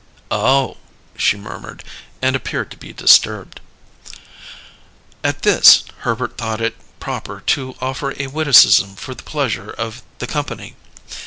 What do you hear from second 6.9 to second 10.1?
proper to offer a witticism for the pleasure of